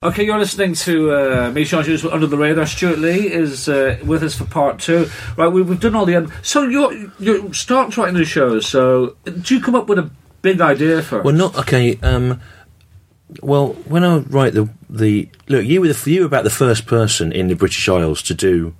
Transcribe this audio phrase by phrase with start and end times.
[0.00, 2.66] Okay, you're listening to uh, me, Sean Hughes, Under the Radar.
[2.66, 5.10] Stewart Lee is uh, with us for part two.
[5.36, 6.14] Right, we, we've done all the...
[6.14, 6.32] end.
[6.40, 10.08] so you're, you start writing the shows, so do you come up with a
[10.40, 11.56] big idea for Well, not...
[11.58, 12.40] Okay, um...
[13.42, 16.86] Well, when I write the the look, you were the you were about the first
[16.86, 18.74] person in the British Isles to do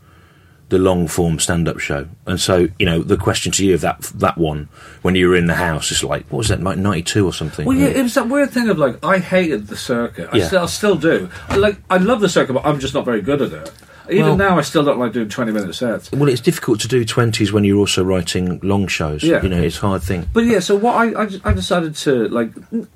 [0.70, 3.80] the long form stand up show, and so you know the question to you of
[3.80, 4.68] that that one
[5.02, 7.32] when you were in the house is like, what was that, like ninety two or
[7.32, 7.64] something?
[7.66, 10.28] Well, yeah, it was that weird thing of like I hated the circuit.
[10.32, 10.46] I, Yeah.
[10.46, 11.30] still, I still do.
[11.48, 13.73] I like I love the circuit, but I'm just not very good at it.
[14.10, 16.10] Even Well- now, I still don't like doing twenty minute sets.
[16.12, 19.23] Well, it's difficult to do twenties when you're also writing long shows.
[19.23, 19.43] Yeah.
[19.43, 20.28] You know, it's a hard thing.
[20.32, 22.50] But yeah, so what I, I, I decided to like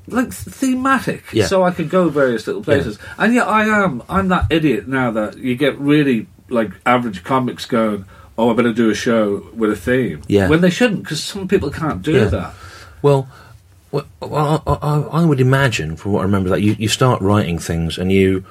[0.08, 1.47] like thematic, Yeah.
[1.47, 2.98] so I could go various little places.
[3.19, 7.67] And yeah, I am I'm that idiot now that you get really like average comics
[7.67, 8.05] going.
[8.39, 10.22] Oh, I better do a show with a theme.
[10.27, 10.48] Yeah.
[10.48, 12.25] When they shouldn't, because some people can't do Yeah.
[12.25, 12.55] that.
[13.03, 13.28] Well,
[13.91, 17.59] well, I, I, I would imagine, from what I remember, that you, you start writing
[17.59, 18.44] things and you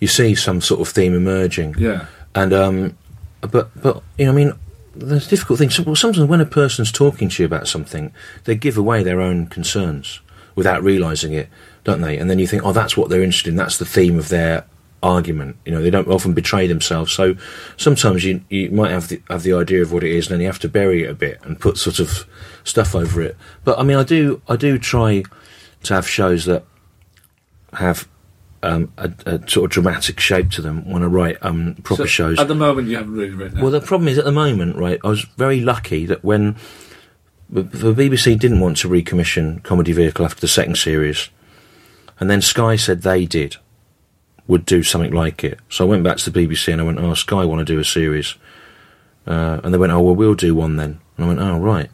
[0.00, 1.76] you see some sort of theme emerging.
[1.78, 2.06] Yeah.
[2.34, 2.96] And um,
[3.40, 4.52] but but you know, I mean,
[4.96, 5.78] there's difficult things.
[5.80, 8.12] Well, sometimes when a person's talking to you about something,
[8.44, 10.20] they give away their own concerns
[10.56, 11.48] without realizing it,
[11.84, 12.18] don't they?
[12.18, 13.56] And then you think, oh, that's what they're interested in.
[13.56, 14.64] That's the theme of their
[15.02, 15.56] argument.
[15.64, 17.12] You know, they don't often betray themselves.
[17.12, 17.36] So
[17.76, 20.40] sometimes you you might have the have the idea of what it is, and then
[20.40, 22.26] you have to bury it a bit and put sort of
[22.64, 23.36] stuff over it.
[23.64, 25.22] But I mean, I do I do try
[25.84, 26.64] to have shows that
[27.74, 28.08] have
[28.62, 32.06] um, a, a sort of dramatic shape to them when I write um, proper So,
[32.06, 32.38] shows.
[32.38, 33.60] At the moment, you haven't really written.
[33.60, 34.98] Well, the problem is at the moment, right?
[35.04, 36.56] I was very lucky that when
[37.48, 41.28] the the BBC didn't want to recommission Comedy Vehicle after the second series,
[42.18, 43.56] and then Sky said they did
[44.48, 45.60] would do something like it.
[45.68, 47.78] So I went back to the BBC and I went, "Oh, Sky want to do
[47.78, 48.34] a series,"
[49.26, 51.90] uh, and they went, "Oh, well, we'll do one then." And I went, "Oh, right."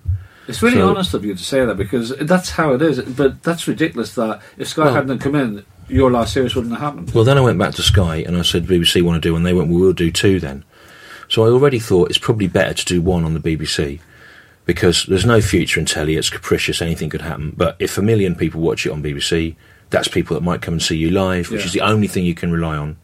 [0.46, 3.00] It's really So- honest of you to say that because that's how it is.
[3.00, 6.82] But that's ridiculous that if Sky Well- hadn't come in, your last series wouldn't have
[6.82, 7.12] happened.
[7.14, 9.40] Well, then I went back to Sky and I said, BBC want to do, one.
[9.40, 10.64] and they went, well, we'll do two then.
[11.28, 14.00] So I already thought it's probably better to do one on the BBC
[14.66, 17.54] because there's no future in telly, it's capricious, anything could happen.
[17.56, 19.56] But if a million people watch it on BBC,
[19.94, 21.66] that's people that might come and see you live, which Yeah.
[21.66, 22.96] is the only thing you can rely on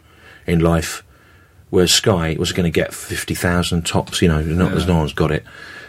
[0.47, 1.03] in life.
[1.71, 5.31] Whereas Sky was going to get 50,000 tops, you know, not, there's no one's got
[5.31, 5.45] it.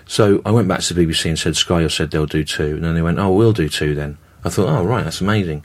[0.05, 2.75] So I went back to the BBC and said, Sky have said they'll do two.
[2.75, 4.17] And then they went, oh, we'll do two then.
[4.43, 5.63] I thought, oh, right, that's amazing.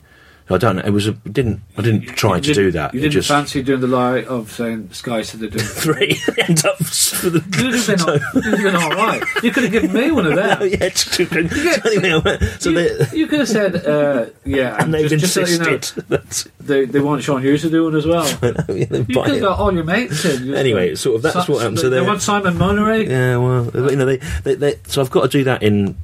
[0.49, 0.83] I don't know.
[0.83, 2.95] It was a, didn't, I didn't try You to do didn't- that.
[2.95, 6.65] You didn't just, fancy doing the lie of saying Sky said they're doing three end
[6.65, 9.23] up for the You'd have been, all, you'd have been all right.
[9.43, 10.59] You could have given me one of them.
[10.61, 11.51] Oh, yeah, it's too good.
[11.51, 15.23] So anyway, went, so you, they, you could have said, uh, yeah, and they've just,
[15.23, 16.53] just so you know, insisted.
[16.61, 18.25] they, they want Sean Hughes to do one as well.
[18.43, 18.53] yeah,
[18.87, 20.47] they You buy could have got all your mates in.
[20.47, 21.79] You- Anyway, sort of that's So- what happened.
[21.79, 23.09] They, So they they, want Simon Munnery.
[23.09, 25.97] yeah, well, you know, they, they, they, so I've got to do that in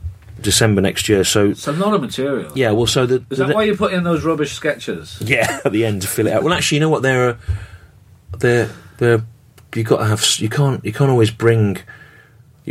[0.42, 1.24] December next year.
[1.24, 2.50] So It's a lot of material.
[2.54, 5.18] yeah, well, so the, Is that the- why you put in those rubbish sketches?
[5.24, 6.42] Yeah, at the end to fill it out.
[6.42, 7.02] Well, actually, you know what?
[7.02, 9.22] There are uh, they're they're
[9.74, 11.78] you got to have you can't you can't always bring.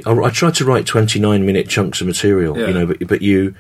[0.05, 2.67] I, I tried to write twenty nine minute chunks of material, Yeah.
[2.67, 3.55] you know, but but you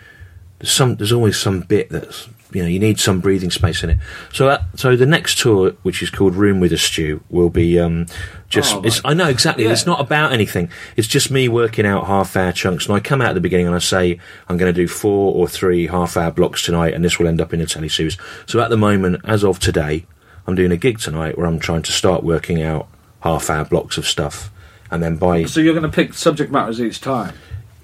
[0.63, 3.97] some there's always some bit that's you know you need some breathing space in it.
[4.33, 7.79] So that, so the next tour, which is called Room with a Stew, will be
[7.79, 8.05] um,
[8.49, 8.75] just.
[8.75, 9.01] Oh, it's.
[9.03, 9.65] I know exactly.
[9.65, 9.71] Yeah.
[9.71, 10.69] It's not about anything.
[10.95, 13.67] It's just me working out half hour chunks, and I come out at the beginning
[13.67, 17.03] and I say I'm going to do four or three half hour blocks tonight, and
[17.03, 18.17] this will end up in a telly series.
[18.45, 20.05] So at the moment, as of today,
[20.47, 22.87] I'm doing a gig tonight where I'm trying to start working out
[23.21, 24.51] half hour blocks of stuff,
[24.89, 27.33] and then by So you're going to pick subject matters each time.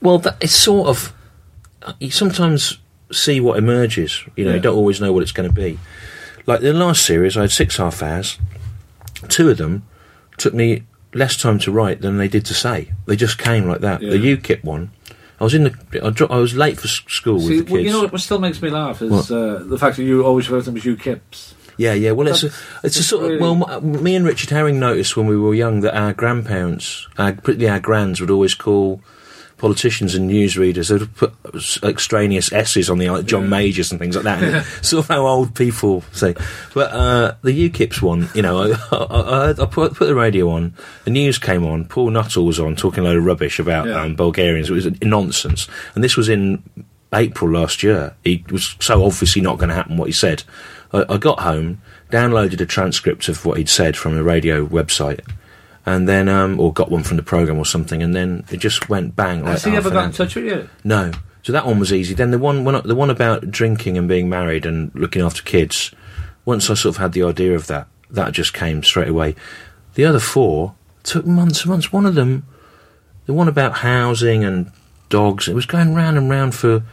[0.02, 1.14] well, that, it's sort of.
[2.00, 2.80] You sometimes
[3.12, 4.24] see what emerges.
[4.36, 4.56] You know, Yeah.
[4.58, 5.80] you don't always know what it's going to be.
[6.46, 8.38] Like the last series, I had six half hours.
[9.30, 9.84] Two of them
[10.38, 10.84] took me
[11.14, 12.92] less time to write than they did to say.
[13.06, 14.00] They just came like that.
[14.02, 14.92] The UKIP one,
[15.40, 15.74] I was in the.
[16.06, 18.40] I, dro- I was late for school See, with the well, you know what still
[18.40, 21.54] makes me laugh is uh, the fact that you always refer to them as UKIPs.
[21.80, 22.12] Yeah, yeah.
[22.12, 23.82] Well, it's a, That's- it's a it's sort of well.
[23.82, 27.80] Me and Richard Herring noticed when we were young that our grandparents, our, particularly our
[27.80, 29.02] grands, would always call
[29.58, 30.90] politicians and newsreaders.
[30.90, 31.34] They'd put
[31.84, 34.44] extraneous S's on the like John Majors and things like that.
[34.44, 36.36] And sort of how old people say.
[36.74, 40.50] But uh, the UKIP's one, you know, I, I, I, I put, put the radio
[40.52, 40.74] on.
[41.06, 41.86] The news came on.
[41.86, 44.02] Paul Nuttall was on talking a load of rubbish about Yeah.
[44.02, 44.70] um, Bulgarians.
[44.70, 45.68] It was nonsense.
[45.96, 46.62] And this was in
[47.14, 48.16] April last year.
[48.24, 50.44] He was so obviously not going to happen what he said.
[50.94, 51.82] I, I got home,
[52.12, 55.22] downloaded a transcript of what he'd said from the radio website,
[55.88, 58.90] and then um, or got one from the program or something, and then it just
[58.90, 59.42] went bang.
[59.42, 60.70] Like Has he half ever got in touch with you?
[60.84, 61.14] No.
[61.44, 62.14] So that one was easy.
[62.14, 65.92] Then the one, one the one about drinking and being married and looking after kids.
[66.44, 69.34] Once I sort of had the idea of that, that just came straight away.
[69.94, 71.94] The other four took months and months.
[71.94, 72.46] One of them,
[73.26, 74.74] the one about housing and
[75.08, 76.84] dogs, it was going round and round for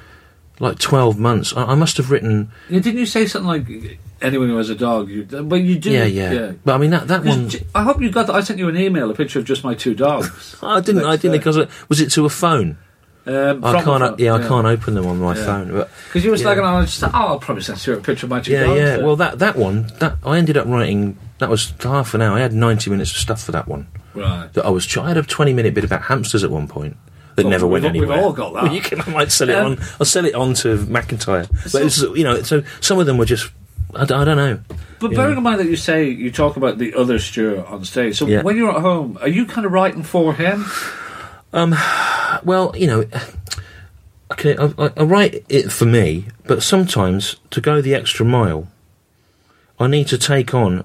[0.60, 1.52] like twelve months.
[1.56, 4.74] I, I must have written, Yeah, didn't you say something like anyone who has a
[4.74, 5.08] dog?
[5.10, 5.90] You, but you do.
[5.90, 6.52] yeah, yeah.
[6.64, 8.34] But I mean that that one, I hope you got that.
[8.36, 10.56] I sent you an email, a picture of just my two dogs.
[10.62, 11.38] I didn't, I didn't day.
[11.38, 11.58] because
[11.88, 12.78] was it to a phone?
[13.26, 15.46] Um, I can't, yeah, I can't open them on my Yeah.
[15.46, 15.68] phone.
[16.08, 16.44] Because you were Yeah.
[16.44, 18.52] slagging on, I just thought, oh, I'll probably send you a picture of my two
[18.52, 18.78] Yeah, dogs.
[18.78, 18.96] yeah.
[18.96, 19.04] then.
[19.06, 21.16] Well, that that one, that I ended up writing.
[21.38, 22.36] That was half an hour.
[22.36, 23.86] I had ninety minutes of stuff for that one.
[24.14, 24.52] right.
[24.52, 24.94] That I was.
[24.98, 26.96] I had a twenty-minute bit about hamsters at one point
[27.36, 28.24] that Well, never went we've- we've anywhere.
[28.24, 28.62] all got that.
[28.64, 29.00] Well, you can.
[29.00, 29.78] I might sell it Um, on.
[30.00, 31.48] I'll sell it on to McIntyre.
[31.50, 34.60] But So- it's, you know, so some of them were just—I don't know.
[35.00, 38.16] But bearing in mind that you say you talk about the other Stewart on stage,
[38.16, 38.42] so Yeah.
[38.42, 40.64] when you're at home, are you kind of writing for him?
[41.52, 43.04] Well, you know,
[44.32, 48.68] okay, I, I, I write it for me, but sometimes to go the extra mile,
[49.78, 50.84] I need to take on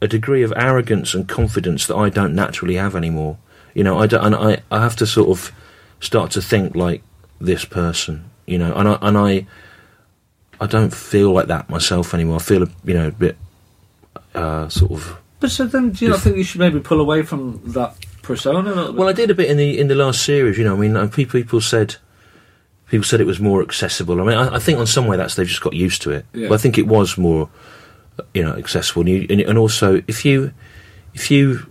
[0.00, 3.38] a degree of arrogance and confidence that I don't naturally have anymore.
[3.74, 5.52] You know, I don't, and I, I have to sort of
[6.00, 7.02] start to think like
[7.40, 8.30] this person.
[8.46, 9.46] You know, and I and I,
[10.60, 12.36] I don't feel like that myself anymore.
[12.36, 13.36] I feel, a, you know, a bit
[14.34, 17.22] uh, sort of But so then, do you not think you should maybe pull away
[17.22, 18.58] from that persona?
[18.58, 18.98] a little bit?
[18.98, 20.56] Well, I did a bit in the in the last series.
[20.58, 21.96] You know, I mean, uh, people people said
[22.88, 24.20] people said it was more accessible.
[24.20, 26.26] I mean, I, I think on some way that's they've just got used to it.
[26.32, 26.48] Yeah.
[26.48, 27.48] But I think it was more,
[28.18, 29.02] uh, you know, accessible.
[29.02, 30.52] And, you, and, and also, if you
[31.14, 31.66] if you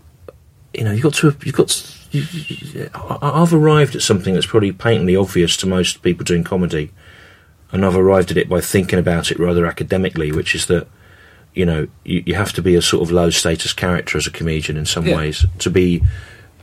[0.74, 1.68] you know, you've got to you've got.
[1.70, 6.92] To, you, I've arrived at something that's probably patently obvious to most people doing comedy,
[7.72, 10.88] and I've arrived at it by thinking about it rather academically, which is that
[11.56, 14.32] you know you, you have to be a sort of low status character as a
[14.32, 15.18] comedian in some Yeah.
[15.18, 16.04] ways to be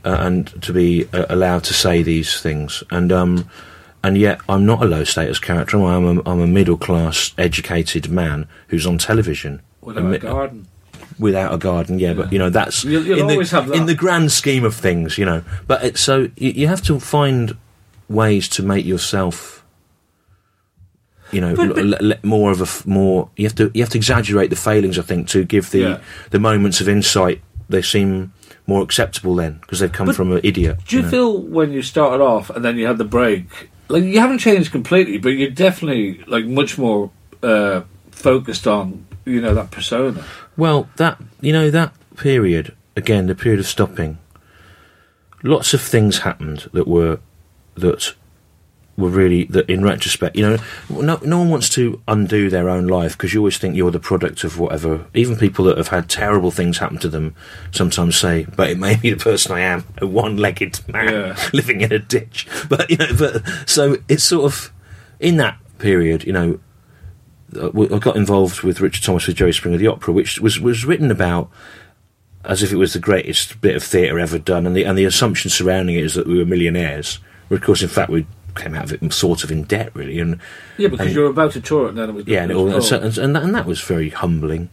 [0.05, 3.49] uh, and to be uh, allowed to say these things and um
[4.03, 8.09] and yet I'm not a low status character I'm a, I'm a middle class educated
[8.09, 10.67] man who's on television a mi- garden.
[11.21, 13.75] Without a garden yeah, but you know that's You'll- you'll in, the, always have that.
[13.77, 16.99] in the grand scheme of things you know but it's so you, you have to
[16.99, 17.55] find
[18.09, 19.63] ways to make yourself
[21.31, 23.81] you know But- but- l- l- more of a f- more you have to you
[23.83, 25.97] have to exaggerate the failings I think to give the Yeah.
[26.31, 28.33] the moments of insight they seem
[28.67, 31.09] more acceptable then because they've come But from an idiot Do you know.
[31.09, 34.71] feel when you started off and then you had the break, like you haven't changed
[34.71, 37.11] completely, but you're definitely like much more
[37.43, 37.81] uh,
[38.11, 40.23] focused on you know that persona.
[40.57, 44.17] Well, that you know that period again, the period of stopping.
[45.43, 47.19] Lots of things happened that were
[47.75, 48.13] that
[48.97, 50.57] were really that in retrospect, you know,
[50.89, 53.99] no no one wants to undo their own life because you always think you're the
[53.99, 55.05] product of whatever.
[55.15, 57.35] Even people that have had terrible things happen to them
[57.71, 61.49] sometimes say, "But it may be the person I am, a one-legged man Yeah.
[61.53, 64.71] living in a ditch." But you know, but so it's sort of
[65.19, 66.59] in that period, you know,
[67.55, 71.11] I got involved with Richard Thomas with Jerry Springer the opera, which was was written
[71.11, 71.49] about
[72.43, 75.05] as if it was the greatest bit of theatre ever done, and the and the
[75.05, 77.19] assumption surrounding it is that we were millionaires.
[77.47, 78.25] Where of course, in fact, we
[78.55, 80.39] came out of it sort of in debt, really, and
[80.77, 82.51] Yeah, because And- you were about to tour it, and then it was yeah, and,
[82.51, 84.69] it all, and, so, and, and, that, and that was very humbling.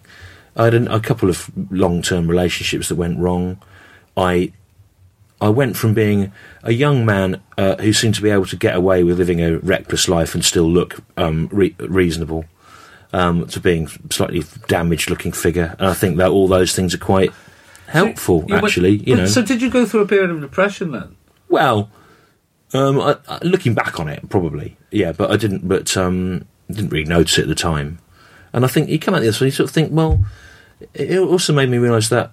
[0.56, 3.60] I had an, a couple of long-term relationships that went wrong.
[4.16, 4.52] I
[5.40, 6.32] I went from being
[6.64, 9.58] a young man uh, who seemed to be able to get away with living a
[9.58, 12.44] reckless life and still look um, re- reasonable
[13.12, 15.74] um, to being slightly damaged-looking figure.
[15.78, 17.32] And I think that all those things are quite
[17.86, 18.96] helpful, but- actually.
[18.98, 21.16] you but- know, So did you go through a period of depression then?
[21.48, 21.90] well,
[22.74, 26.90] um, I, I, looking back on it, probably, yeah, but I didn't, but um, didn't
[26.90, 27.98] really notice it at the time.
[28.52, 30.22] And I think you come at this, and you sort of think, well,
[30.92, 32.32] it also made me realise that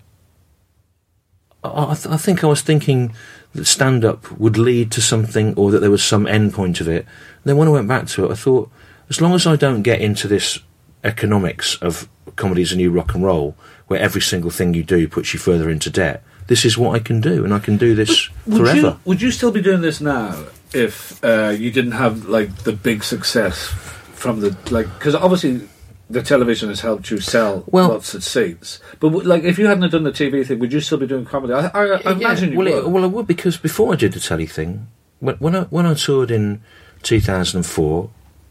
[1.64, 3.14] I, th- I think I was thinking
[3.54, 7.06] that stand-up would lead to something, or that there was some end point of it.
[7.06, 8.70] And then when I went back to it, I thought,
[9.10, 10.60] as long as I don't get into this
[11.04, 13.56] economics of comedy as a new rock and roll,
[13.88, 17.00] where every single thing you do puts you further into debt, this is what I
[17.00, 18.80] can do, and I can do this Would forever.
[18.80, 22.74] you would you still be doing this now if uh, you didn't have like the
[22.74, 23.68] big success
[24.14, 24.88] from the like?
[24.98, 25.68] Because obviously
[26.10, 28.80] the television has helped you sell Well- lots of seats.
[29.00, 31.26] But w- like, if you hadn't done the TV thing, would you still be doing
[31.26, 31.54] comedy?
[31.54, 32.86] I, I, I imagine you well, would.
[32.86, 34.88] It, well, I would because before I did the telly thing,
[35.20, 36.62] when, when I when I toured in
[37.02, 38.10] 2004,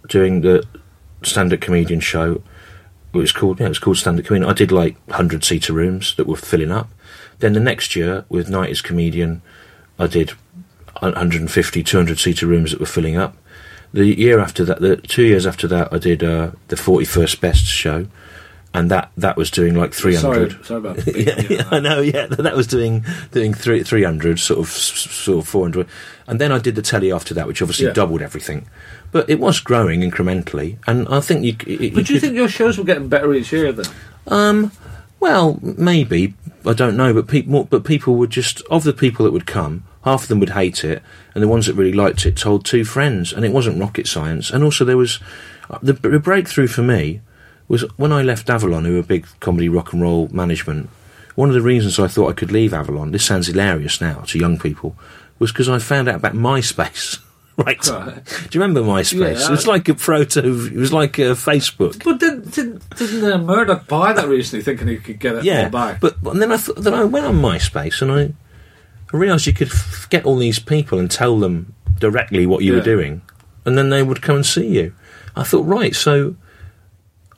[0.09, 0.67] doing the
[1.23, 2.43] stand-up comedian show,
[3.13, 4.49] it was called yeah, it was called stand-up comedian.
[4.49, 6.89] I did like hundred seater rooms that were filling up.
[7.39, 9.43] Then the next year with 90s Comedian,
[9.99, 10.31] I did
[11.01, 13.37] 150, 200 seater rooms that were filling up.
[13.93, 17.41] the year after that, the two years after that, I did uh, the forty first
[17.41, 18.07] best show,
[18.75, 22.01] and that that was doing like three Sorry, sorry about yeah, yeah, I know.
[22.01, 25.87] Yeah, that was doing doing three three hundred, sort of sort of four hundred,
[26.27, 27.93] and then I did the telly after that, which obviously Yeah.
[27.93, 28.67] doubled everything.
[29.13, 31.55] But it was growing incrementally, and I think you.
[31.67, 33.87] it- But do you could- think your shows were getting better each year then?
[34.27, 34.73] Um,
[35.21, 36.35] well, maybe
[36.67, 39.85] I don't know, but people, but people would just of the people that would come,
[40.05, 41.01] half of them would hate it,
[41.35, 44.51] and the ones that really liked it told two friends, and it wasn't rocket science.
[44.51, 45.21] And also, there was
[45.71, 47.21] uh, the, the breakthrough for me
[47.69, 50.91] was when I left Avalon, who were a big comedy rock and roll management.
[51.35, 54.39] One of the reasons I thought I could leave Avalon, this sounds hilarious now to
[54.39, 54.97] young people,
[55.39, 57.21] was because I found out about MySpace.
[57.57, 57.87] Right.
[57.87, 58.25] Right.
[58.25, 59.39] Do you remember MySpace?
[59.39, 60.41] Yeah, it was like a proto.
[60.67, 62.03] It was like a Facebook.
[62.03, 65.67] But didn't, didn't, didn't uh, Murdoch buy that recently thinking he could get it yeah,
[65.67, 66.01] all back?
[66.01, 68.35] But, but then I thought, then I went on MySpace and I,
[69.13, 72.75] I realised you could f- get all these people and tell them directly what you
[72.75, 73.23] were doing,
[73.65, 74.93] and then they would come and see you.
[75.37, 76.35] I thought, right, so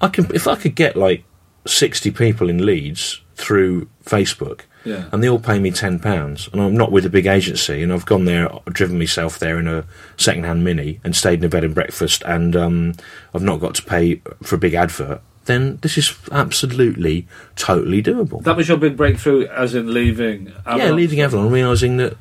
[0.01, 1.25] I can if I could get like
[1.67, 4.63] sixty people in Leeds through Facebook.
[4.85, 5.07] Yeah.
[5.11, 7.93] And they all pay me ten pounds, and I'm not with a big agency, and
[7.93, 9.85] I've gone there, driven myself there in a
[10.17, 12.95] second-hand mini, and stayed in a bed and breakfast, and um,
[13.35, 15.23] I've not got to pay for a big advert.
[15.47, 17.27] Then this is absolutely,
[17.57, 18.45] totally doable.
[18.45, 20.53] that was your big breakthrough, as in leaving.
[20.65, 20.79] Avalon.
[20.79, 22.17] yeah, leaving Avalon, realising that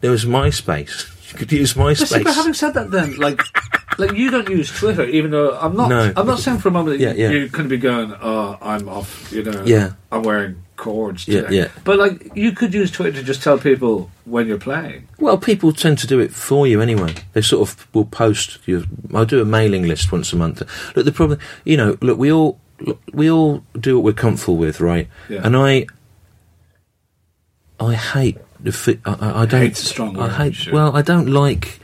[0.00, 1.12] there was MySpace.
[1.32, 3.40] You could use But see, but having said that, then like,
[3.98, 5.88] like you don't use Twitter, even though I'm not.
[5.88, 6.12] No.
[6.16, 7.30] I'm not saying for a moment that Yeah, yeah.
[7.30, 9.62] you could be going, "Oh, I'm off." You know.
[9.64, 9.92] Yeah.
[10.12, 11.26] I'm wearing cords.
[11.26, 11.56] Yeah, Today.
[11.56, 11.68] yeah.
[11.84, 15.08] But like, you could use Twitter to just tell people when you're playing.
[15.18, 17.14] Well, people tend to do it for you anyway.
[17.32, 18.58] They sort of will post.
[18.66, 18.84] You,
[19.14, 20.60] I do a mailing list once a month.
[20.94, 24.56] Look, the problem, you know, look, we all look, we all do what we're comfortable
[24.58, 25.08] with, right?
[25.30, 25.40] Yeah.
[25.44, 25.86] And I,
[27.80, 28.72] I hate the.
[28.72, 29.60] Fi- I, I, don't.
[29.62, 30.54] Hate's a strong I hate.
[30.54, 30.74] sure.
[30.74, 31.80] Well, I don't like.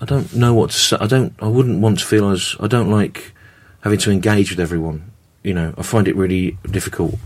[0.00, 0.96] I don't know what to say.
[1.00, 1.32] I don't.
[1.40, 2.56] I wouldn't want to feel as.
[2.60, 3.32] I don't like
[3.82, 5.10] having to engage with everyone.
[5.42, 7.16] You know, I find it really difficult.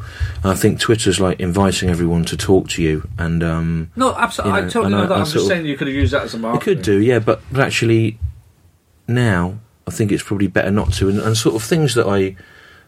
[0.43, 4.57] And I think Twitter's like inviting everyone to talk to you, and um, No, absolutely.
[4.59, 5.15] You know, I totally know I- that.
[5.15, 6.63] I I'm sort just saying you could have used that as a you market.
[6.63, 8.19] could do, yeah, but, but actually
[9.07, 11.09] now I think it's probably better not to.
[11.09, 12.37] And, and sort of things that I,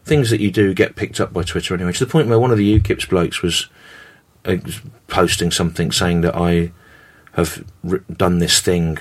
[0.03, 1.93] things that you do get picked up by Twitter anyway.
[1.93, 3.67] To the point where one of the UKIP's blokes was
[4.45, 4.57] uh,
[5.07, 6.71] posting something saying that I
[7.33, 8.97] have r- done this thing,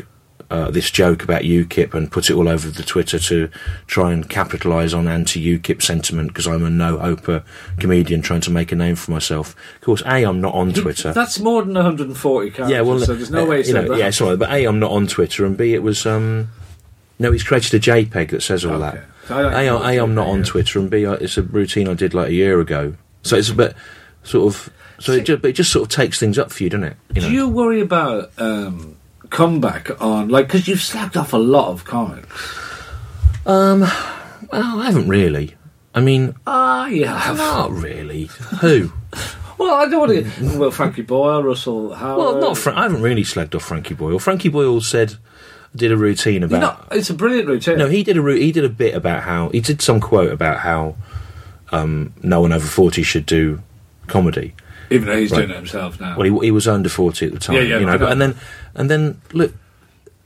[0.51, 3.49] uh, this joke about UKIP, and put it all over the Twitter to
[3.87, 7.45] try and capitalise on anti-UKIP sentiment because I'm a no-hoper
[7.79, 9.55] comedian trying to make a name for myself.
[9.77, 11.13] Of course, a I'm not on Twitter.
[11.13, 12.71] That's more than 140 characters.
[12.71, 13.99] Yeah, well, so there's no uh, way you know, that.
[13.99, 16.49] yeah, sorry, but a, I'm not on Twitter, and b, it was um,
[17.19, 18.97] no, he's created a JPEG that says all Okay.
[18.99, 19.05] that.
[19.29, 20.43] So I A, I- a, I'm not on.
[20.43, 22.95] Twitter, and b, I- it's a routine I did like a year ago.
[23.23, 23.77] So it's a bit
[24.25, 26.71] sort of, so it just, but it just sort of takes things up for you,
[26.71, 26.97] doesn't it?
[27.15, 27.29] You know?
[27.29, 28.97] Do you worry about um,
[29.31, 32.29] comeback on like because you've slacked off a lot of comics?
[33.47, 35.55] Um, well, I haven't really.
[35.95, 37.33] I mean, Ah, yeah.
[37.37, 38.25] not really.
[38.61, 38.93] Who?
[39.59, 40.59] Well, I don't want to.
[40.59, 42.17] Well, Frankie Boyle, Russell Howard.
[42.19, 42.57] Well, not.
[42.57, 44.19] Fra- I haven't really slagged off Frankie Boyle.
[44.19, 45.17] Frankie Boyle said
[45.77, 46.61] did a routine about.
[46.91, 47.77] Know, it's a brilliant routine.
[47.77, 50.61] No, he did a he did a bit about how he did some quote about
[50.61, 50.97] how
[51.73, 53.61] um, no one over forty should do
[54.07, 54.55] comedy.
[54.91, 55.39] Even though he's Right.
[55.39, 56.17] doing it himself now.
[56.17, 57.99] Well, he, he was under forty at the time, Yeah, yeah, you know.
[57.99, 58.35] But, and then
[58.75, 59.55] and then look,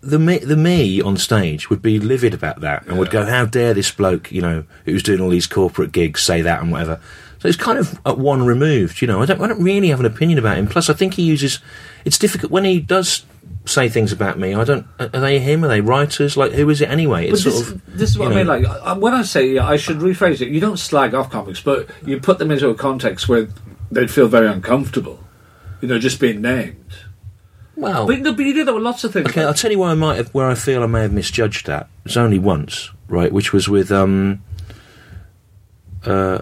[0.00, 3.44] the me the me on stage would be livid about that and would go, "How
[3.44, 7.00] dare this bloke, you know, who's doing all these corporate gigs, say that and whatever."
[7.40, 9.20] So it's kind of at one removed, you know.
[9.20, 10.66] I don't I don't really have an opinion about him.
[10.66, 11.58] Plus, I think he uses.
[12.04, 13.24] It's difficult when he does
[13.66, 14.54] say things about me.
[14.54, 14.86] I don't.
[14.98, 15.64] Are they him?
[15.64, 16.36] Are they writers?
[16.36, 17.26] Like who is it anyway?
[17.28, 17.98] But It's this, sort of.
[17.98, 18.46] this is what you I mean.
[18.46, 20.48] Like when I say I should rephrase it.
[20.48, 23.48] You don't slag off comics, but you put them into a context where
[23.94, 25.20] they'd feel very uncomfortable.
[25.80, 26.84] You know, just being named.
[27.76, 29.28] Well, But, no, but you do that with lots of things.
[29.28, 31.66] Okay, I'll tell you where I might have, where I feel I may have misjudged
[31.66, 31.88] that.
[32.04, 33.32] It's only once, right?
[33.32, 34.42] Which was with um,
[36.04, 36.40] uh,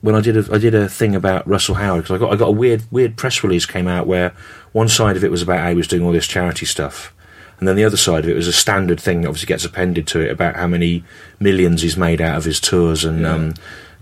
[0.00, 2.36] when I did a I did a thing about Russell Howard because I got I
[2.36, 4.32] got a weird weird press release came out where
[4.72, 7.12] one side of it was about how he was doing all this charity stuff,
[7.58, 10.06] and then the other side of it was a standard thing that obviously gets appended
[10.08, 11.04] to it about how many
[11.38, 13.26] millions he's made out of his tours and.
[13.26, 13.54] Um,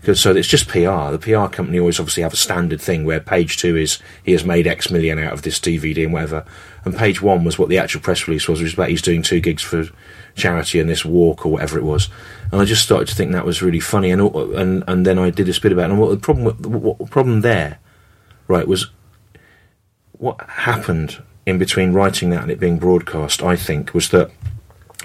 [0.04, 1.10] 'cause- so it's just PR.
[1.10, 4.44] The PR company always obviously have a standard thing where page two is he has
[4.44, 6.44] made X million out of this DVD and whatever,
[6.84, 9.22] and page one was what the actual press release was, which was about he's doing
[9.22, 9.88] two gigs for
[10.34, 12.08] charity and this walk or whatever it was.
[12.52, 15.30] And I just started to think that was really funny, and and and then I
[15.30, 15.90] did this bit about it.
[15.90, 17.78] And what the problem what problem there,
[18.46, 18.86] right, was
[20.12, 23.42] what happened in between writing that and it being broadcast.
[23.42, 24.30] I think was that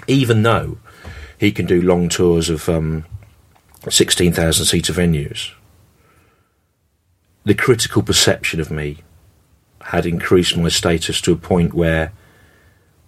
[0.06, 0.78] even though
[1.38, 3.04] he can do long tours of um,
[3.90, 5.52] sixteen thousand seater venues,
[7.44, 8.98] the critical perception of me
[9.82, 12.12] had increased my status to a point where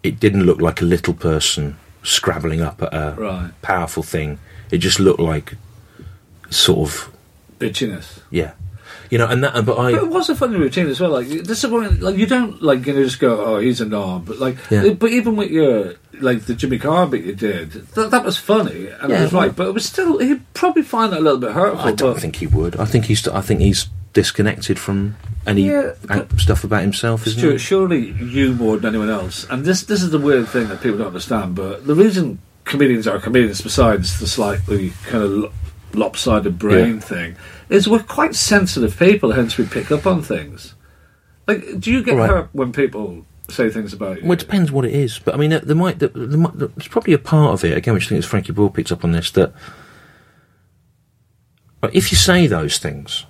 [0.03, 3.51] it didn't look like a little person scrabbling up at a Right.
[3.63, 4.39] powerful thing.
[4.71, 5.55] It just looked like
[6.51, 7.11] sort of
[7.59, 8.21] Bitchiness.
[8.31, 8.53] yeah,
[9.11, 9.27] you know.
[9.27, 11.11] And that, but I But it was a funny routine as well.
[11.11, 13.87] Like this is when, like you don't like you know just go oh he's a
[13.87, 14.91] knob, but like Yeah.
[14.95, 18.87] but even with your like the Jimmy Carr bit you did that, that was funny
[18.89, 21.39] and Yeah, it was right, but it was still he'd probably find that a little
[21.41, 21.81] bit hurtful.
[21.87, 22.77] I don't think he would.
[22.77, 25.15] I think he's I think he's disconnected from
[25.47, 25.93] any Yeah,
[26.39, 27.59] stuff about himself, isn't Stewart, he?
[27.59, 30.99] surely you more than anyone else, and this this is the weird thing that people
[30.99, 31.55] don't understand.
[31.55, 35.53] But the reason comedians are comedians, besides the slightly kind of
[35.95, 37.01] lopsided brain Yeah.
[37.01, 37.37] thing,
[37.69, 39.33] is we're quite sensitive people.
[39.33, 40.75] Hence, we pick up on things.
[41.47, 42.29] Like, do you get Right.
[42.31, 44.25] hurt when people say things about you?
[44.25, 46.59] Well, it depends what it is, but I mean, there, there might there, there might
[46.59, 49.05] there's probably a part of it again, which I think is Frankie Boyle picked up
[49.05, 49.53] on this that
[51.83, 53.25] uh, if you say those things,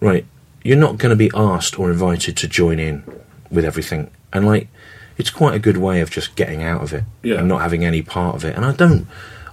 [0.00, 0.26] right,
[0.62, 3.02] you're not going to be asked or invited to join in
[3.50, 4.68] with everything, and like
[5.16, 7.36] it's quite a good way of just getting out of it Yeah.
[7.38, 8.56] and not having any part of it.
[8.56, 9.06] And I don't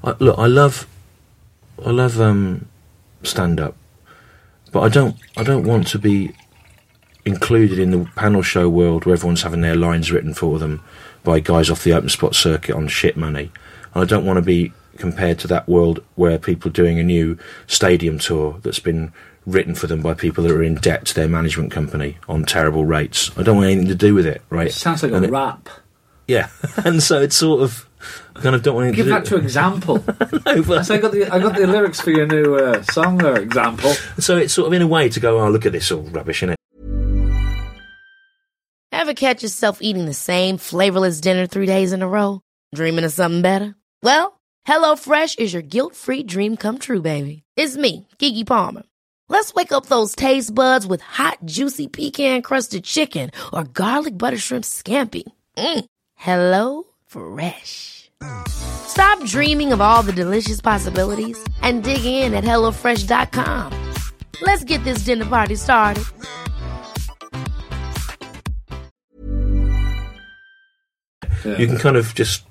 [0.04, 0.88] I, look, I love
[1.86, 2.66] I love um,
[3.24, 3.76] stand up,
[4.72, 6.34] but I don't I don't want to be
[7.26, 10.82] included in the panel show world where everyone's having their lines written for them
[11.24, 13.52] by guys off the open spot circuit on shit money.
[13.94, 17.04] And I don't want to be compared to that world where people are doing a
[17.04, 17.38] new
[17.68, 19.14] stadium tour that's been
[19.46, 22.86] written for them by people that are in debt to their management company on terrible
[22.86, 23.32] rates.
[23.38, 24.68] I don't want anything to do with it, right?
[24.68, 25.70] It sounds like And a it- rap.
[26.28, 26.50] Yeah,
[26.86, 27.88] and so it's sort of
[28.36, 30.04] I kind of don't want to Give to that to example.
[30.46, 33.18] No, but- so I got the I got the lyrics for your new uh, song
[33.18, 33.38] there.
[33.40, 33.94] Example.
[34.20, 36.42] So it's sort of in a way to go, oh, look at this all rubbish,
[36.42, 36.56] innit?
[38.92, 42.42] Ever catch yourself eating the same flavorless dinner three days in a row?
[42.76, 43.76] Dreaming of something better?
[44.04, 47.44] Well, HelloFresh is your guilt-free dream come true, baby.
[47.56, 48.84] It's me, Gigi Palmer.
[49.30, 54.66] Let's wake up those taste buds with hot, juicy pecan-crusted chicken or garlic butter shrimp
[54.66, 55.24] scampi.
[55.58, 55.86] Mm.
[56.16, 56.84] Hello
[57.16, 58.10] Fresh.
[58.48, 63.74] Stop dreaming of all the delicious possibilities and dig in at HelloFresh.com.
[64.42, 66.06] Let's get this dinner party started.
[71.46, 71.58] Yeah.
[71.58, 72.44] You can kind of just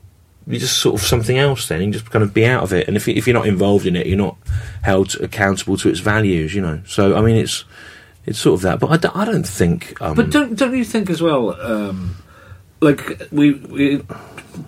[0.46, 1.80] you're just sort of something else then.
[1.80, 2.88] You can just kind of be out of it.
[2.88, 4.36] And if you- if you're not involved in it, you're not
[4.82, 6.54] held accountable to its values.
[6.54, 6.80] You know.
[6.86, 7.64] So I mean, it's
[8.26, 8.80] it's sort of that.
[8.80, 10.00] But I don't, I don't think.
[10.00, 11.50] Um, But don't don't you think as well?
[11.60, 12.16] Um,
[12.80, 14.02] like we we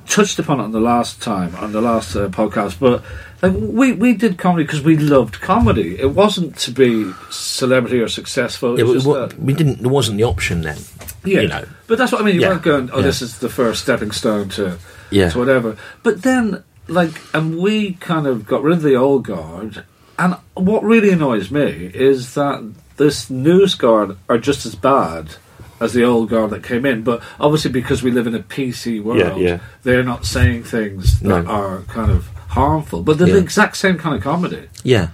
[0.07, 3.03] touched upon it on the last time on the last uh, podcast, but
[3.42, 5.98] like we we did comedy because we loved comedy.
[5.98, 8.77] It wasn't to be celebrity or successful.
[8.79, 9.81] yeah, It but was what, that- we didn't.
[9.83, 10.79] There wasn't the option then.
[11.25, 11.64] yeah, You know.
[11.87, 12.37] But that's what I mean.
[12.37, 12.90] You Yeah, weren't going.
[12.92, 13.03] Oh, yeah.
[13.07, 14.79] this is the first stepping stone to
[15.11, 15.31] Yeah.
[15.31, 15.77] to whatever.
[16.03, 19.85] But then, like, and we kind of got rid of the old guard.
[20.18, 22.62] And what really annoys me is that
[22.98, 25.37] this new guard are just as bad
[25.83, 27.03] as the old guard that came in.
[27.03, 29.59] But obviously, because we live in a PC world, yeah.
[29.83, 31.51] they're not saying things that No.
[31.51, 33.03] are kind of harmful.
[33.03, 34.68] But they're the exact same kind of comedy.
[34.85, 35.09] Yeah.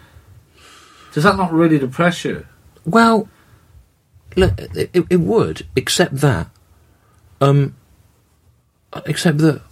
[1.14, 2.44] Does that not really depress you?
[2.84, 3.28] Well,
[4.36, 6.48] look, it, it- it would, except that,
[7.40, 7.74] um,
[9.06, 9.62] except that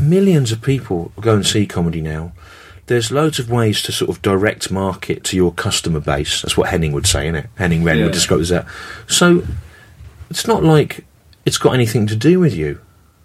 [0.00, 2.32] millions of people go and see comedy now.
[2.86, 6.42] There's loads of ways to sort of direct market to your customer base.
[6.42, 7.46] That's what Henning would say, innit?
[7.56, 8.04] Henning Wehn Yeah.
[8.04, 8.66] would describe as that.
[9.06, 9.44] So
[10.30, 11.04] it's not like
[11.46, 12.80] it's got anything to do with you.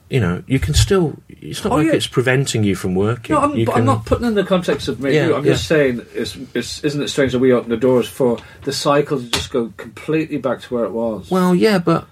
[0.10, 1.18] You know, you can still.
[1.28, 1.94] It's not Oh, like yeah.
[1.94, 3.36] it's preventing you from working.
[3.36, 5.14] No, I'm, you but can, I'm not putting in the context of me.
[5.16, 5.36] Yeah.
[5.36, 8.72] I'm just saying, it's, it's, isn't it strange that we open the doors for the
[8.72, 11.30] cycle to just go completely back to where it was?
[11.30, 12.08] Well, yeah, but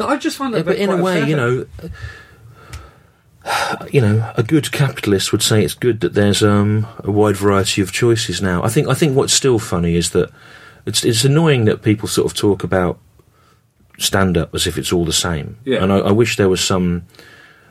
[0.00, 1.66] I just find that but in a way, you know,
[3.90, 7.80] you know, a good capitalist would say it's good that there's um, a wide variety
[7.80, 8.62] of choices now.
[8.62, 10.30] I think I think what's still funny is that
[10.86, 12.98] it's it's annoying that people sort of talk about
[13.98, 15.58] stand up as if it's all the same.
[15.64, 15.82] Yeah.
[15.82, 17.04] And I, I wish there was some,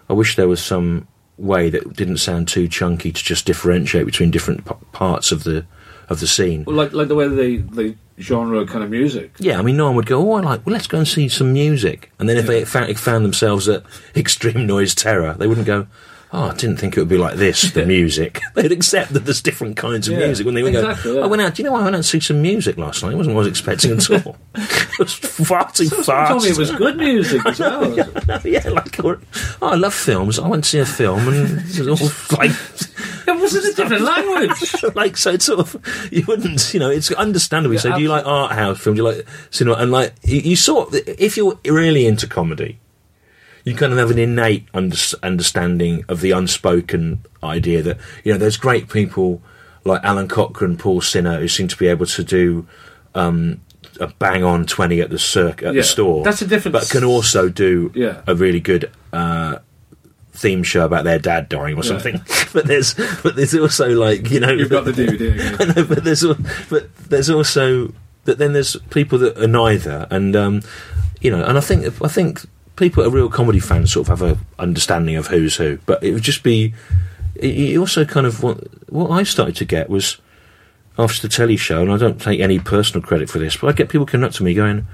[0.10, 4.32] I wish there was some way that didn't sound too chunky to just differentiate between
[4.32, 5.66] different p- parts of the
[6.10, 6.64] of the scene.
[6.66, 9.32] Well, like like the way they they genre kind of music.
[9.40, 11.28] Yeah, I mean, no one would go, oh, I like, well, let's go and see
[11.30, 12.12] some music.
[12.20, 13.84] And then if they found, found themselves at
[14.16, 15.88] Extreme Noise Terror, they wouldn't go,
[16.34, 18.42] oh, I didn't think it would be like this, the music.
[18.54, 20.46] They'd accept that there's different kinds of Yeah, music.
[20.46, 21.24] When they would exactly, go, yeah.
[21.24, 23.04] I went out, do you know why I went out to see some music last
[23.04, 23.14] night?
[23.14, 24.38] It wasn't what I was expecting at all.
[24.56, 26.32] it was far too Someone fast.
[26.32, 27.96] told me it was good music as well.
[28.46, 29.18] yeah, like, oh,
[29.62, 30.40] I love films.
[30.40, 32.52] I went to see a film and it was all like...
[33.30, 34.96] It was in a different language.
[34.96, 38.02] like so it's sort of you wouldn't you know it's understandable you Yeah, say do
[38.02, 41.36] you like art house films do you like cinema and like you, you of if
[41.36, 42.80] you're really into comedy
[43.68, 48.38] you kind of have an innate under, understanding of the unspoken idea that you know
[48.38, 49.42] there's great people
[49.84, 52.68] like Alun Cochrane Paul Sinha who seem to be able to do
[53.16, 53.60] um,
[54.00, 56.90] a bang on 20 at the circ at Yeah, the store that's a different but
[56.90, 58.22] can also do Yeah.
[58.28, 59.60] a really good uh,
[60.34, 61.90] theme show about their dad dying or Yeah.
[61.90, 62.22] something.
[62.54, 65.76] but there's but there's also like you know You've got the DVD.
[65.76, 66.24] Know, but there's
[66.70, 67.94] but there's also
[68.26, 70.62] but then there's people that are neither, and um,
[71.22, 72.42] you know, and I think I think
[72.78, 76.02] people that are real comedy fans sort of have a understanding of who's who, but
[76.04, 76.74] it would just be.
[77.36, 78.58] it- You also kind of what
[78.90, 80.18] what I started to get was
[80.98, 83.72] after the telly show, and I don't take any personal credit for this, but I
[83.74, 84.88] get people coming up to me going,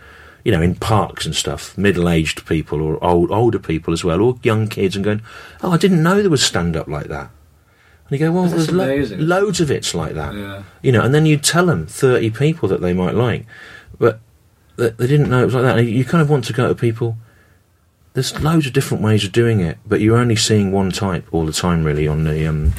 [0.44, 4.38] you know, in parks and stuff, middle-aged people or old older people as well, or
[4.44, 5.22] young kids, and going,
[5.62, 7.30] "Oh, I didn't know there was stand-up like that."
[8.10, 8.86] And you go, "Well, That's there's lo-
[9.20, 10.64] loads of it's like that." Yeah.
[10.82, 13.46] You know, and then you tell them thirty people that they might like,
[13.98, 14.20] but
[14.76, 15.78] they, they didn't know it was like that.
[15.80, 17.18] And you kind of want to go to people.
[18.14, 21.46] There's loads of different ways of doing it, but you're only seeing one type all
[21.46, 22.74] the time, really, on the um,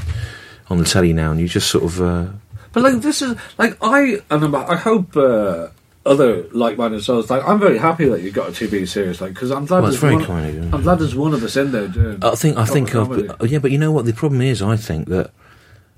[0.68, 2.00] on the telly now, and you just sort of.
[2.00, 2.26] Uh,
[2.72, 5.68] But like this is like I and I hope uh,
[6.06, 9.50] other like-minded souls like I'm very happy that you got a TV series like because
[9.50, 10.70] I'm glad Well, there's very one, kind of you.
[10.72, 12.18] I'm glad there's one of us in there doing.
[12.22, 13.52] I think I think proper of, comedy.
[13.52, 14.60] yeah, but you know what the problem is?
[14.62, 15.30] I think that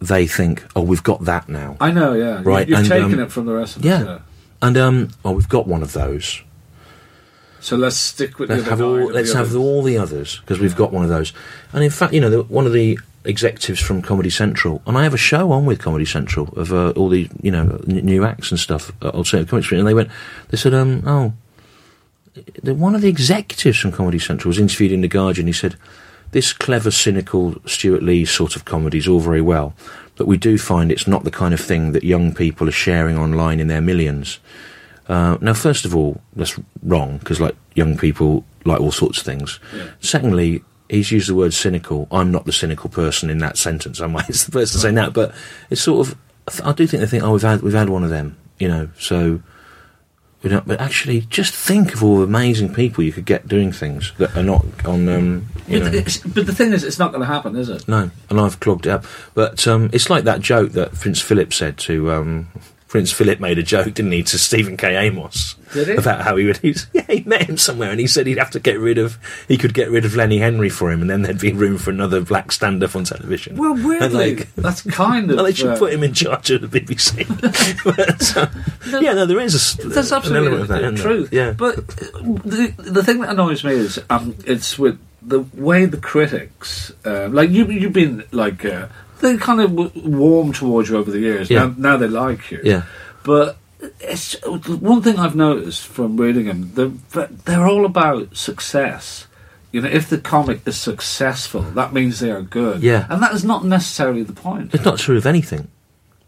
[0.00, 2.42] they think, oh, we've got that now, I know, yeah.
[2.44, 3.94] Right, You've and, taken um, it from the rest of yeah.
[3.94, 4.04] us.
[4.06, 4.18] Yeah.
[4.62, 6.42] and um, oh, we've got one of those.
[7.60, 9.06] So let's stick with Let's the have all.
[9.06, 11.32] Let's the have all the others because we've got one of those.
[11.72, 15.02] And in fact, you know, the, one of the executives from Comedy Central, and I
[15.02, 18.24] have a show on with Comedy Central of uh, all the you know n- new
[18.24, 20.10] acts and stuff, uh, alternative comedy and they went,
[20.48, 21.32] they said, um, oh,
[22.62, 25.46] the, one of the executives from Comedy Central was interviewed in the Guardian.
[25.46, 25.76] He said,
[26.32, 29.74] this clever, cynical Stewart Lee sort of comedy is all very well,
[30.16, 33.16] but we do find it's not the kind of thing that young people are sharing
[33.16, 34.38] online in their millions.
[35.08, 39.24] Uh, now, first of all, that's wrong because like young people like all sorts of
[39.24, 39.60] things.
[40.00, 42.08] Secondly, he's used the word cynical.
[42.10, 44.00] I'm not the cynical person in that sentence.
[44.00, 45.34] I'm it's the person saying that, but
[45.70, 46.16] it's sort of.
[46.64, 48.88] I do think they think, oh, we've had we've had one of them, you know.
[48.98, 49.42] So
[50.42, 50.66] we don't.
[50.66, 54.36] But actually, just think of all the amazing people you could get doing things that
[54.36, 55.08] are not on.
[55.08, 56.02] Um, you But, know.
[56.34, 57.86] but the thing is, it's not going to happen, is it?
[57.88, 59.04] No, and I've clogged it up.
[59.34, 62.10] But um, it's like that joke that Prince Philip said to.
[62.12, 62.48] Um,
[62.88, 64.96] Prince Philip made a joke, didn't he, to Stephen K.
[64.96, 66.58] Amos Did about how he would.
[66.58, 69.18] He's, yeah, he met him somewhere, and he said he'd have to get rid of.
[69.48, 71.90] He could get rid of Lenny Henry for him, and then there'd be room for
[71.90, 73.56] another black stand-up on television.
[73.56, 75.36] Well, weirdly, like, that's kind of.
[75.36, 77.26] well, they should uh, put him in charge of the BBC.
[77.84, 79.56] but, uh, yeah, no, there is a.
[79.56, 81.32] s- That's an absolutely element of that, truth.
[81.32, 81.82] Yeah, But uh,
[82.44, 87.28] the the thing that annoys me is um, it's with the way the critics, uh,
[87.30, 88.86] like you, you've been like uh,
[89.20, 91.50] they kind of w- warm towards you over the years.
[91.50, 91.66] Yeah.
[91.66, 92.60] Now, now they like you.
[92.64, 92.82] yeah,
[93.24, 93.56] But
[94.00, 96.72] it's one thing I've noticed from reading them.
[97.12, 99.26] They're they're all about success.
[99.72, 102.82] You know, if the comic is successful, that means they are good.
[102.82, 103.06] Yeah.
[103.10, 104.72] and that is not necessarily the point.
[104.74, 105.68] it's not true of anything.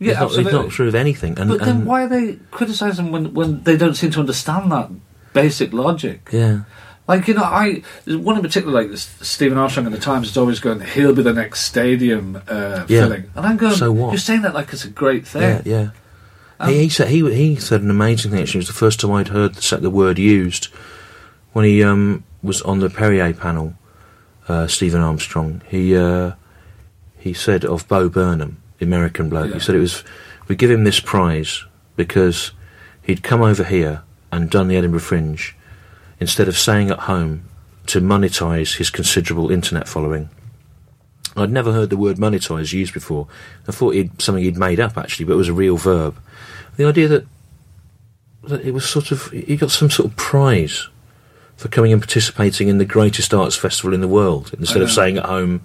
[0.00, 0.52] Yeah, it's, not, absolutely.
[0.52, 1.38] it's not true of anything.
[1.38, 4.70] And, But then and- why are they criticising when, when they don't seem to understand
[4.70, 4.90] that
[5.32, 6.28] basic logic?
[6.32, 6.60] Yeah.
[7.08, 10.36] Like, you know, I there's one in particular, like Stephen Armstrong in the Times, is
[10.36, 13.00] always going, he'll be the next stadium uh, Yeah.
[13.04, 13.30] filling.
[13.34, 14.10] And I'm going, So what?
[14.12, 15.62] you're saying that like it's a great Yeah, thing.
[15.72, 15.90] yeah.
[16.60, 18.42] Um, he, he said he he said an amazing thing.
[18.42, 20.66] Actually, it was the first time I'd heard the, the word used
[21.54, 23.74] when he um, was on the Perrier panel.
[24.48, 25.60] Uh, Stephen Armstrong.
[25.68, 26.32] He uh,
[27.18, 29.48] he said of Bo Burnham, the American bloke.
[29.48, 29.54] Yeah.
[29.54, 30.04] He said it was
[30.48, 31.64] we give him this prize
[31.96, 32.52] because
[33.02, 35.54] he'd come over here and done the Edinburgh Fringe
[36.20, 37.48] instead of staying at home
[37.86, 40.28] to monetize his considerable internet following.
[41.36, 43.28] I'd never heard the word monetize used before.
[43.66, 46.16] I thought he'd something he'd made up actually, but it was a real verb.
[46.76, 47.26] The idea that
[48.44, 50.88] that it was sort of he got some sort of prize
[51.56, 55.18] for coming and participating in the greatest arts festival in the world instead of staying
[55.18, 55.64] at home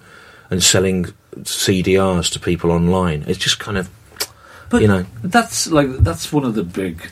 [0.50, 3.24] and selling CDRs to people online.
[3.26, 3.90] It's just kind of
[4.70, 7.10] But you know that's like that's one of the big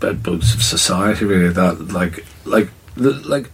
[0.00, 1.52] bedbugs of society, really.
[1.52, 3.50] That like like the, like.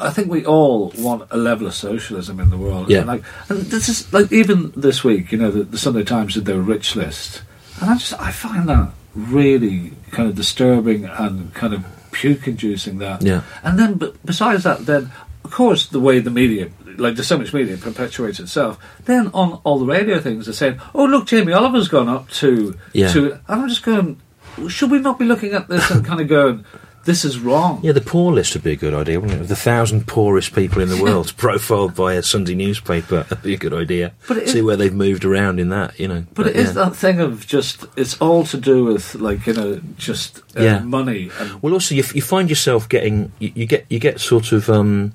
[0.00, 2.90] I think we all want a level of socialism in the world.
[2.90, 2.98] Yeah.
[2.98, 6.34] And like, and this is like even this week, you know, the, the Sunday Times
[6.34, 7.42] did their rich list,
[7.80, 12.98] and I just I find that really kind of disturbing and kind of puke-inducing.
[12.98, 13.42] That, Yeah.
[13.62, 15.12] And then, but besides that, then
[15.44, 18.78] of course the way the media, like there's so much media, perpetuates itself.
[19.04, 22.76] Then on all the radio things, they're saying, "Oh look, Jamie Oliver's gone up to
[22.92, 23.12] Yeah.
[23.12, 24.20] to," and I'm just going,
[24.66, 26.64] should we not be looking at this and kind of going,
[27.04, 27.92] "This is wrong." yeah.
[27.92, 29.44] The poor list would be a good idea, wouldn't it?
[29.48, 33.22] The thousand poorest people in the world profiled by a Sunday newspaper.
[33.28, 34.12] That'd be a good idea.
[34.26, 36.24] But See is- where they've moved around in that, you know.
[36.34, 36.84] But it is yeah.
[36.84, 40.78] that thing of just it's all to do with like you know just uh, Yeah.
[40.80, 44.52] money and Well, also you, you find yourself getting you, you get you get sort
[44.52, 45.12] of um,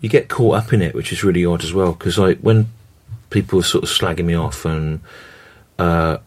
[0.00, 1.92] you get caught up in it, which is really odd as well.
[1.92, 2.68] Because like when
[3.30, 5.00] people are sort of slagging me off and
[5.78, 6.18] uh,